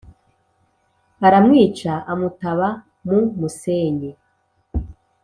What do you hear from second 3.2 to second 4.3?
musenyi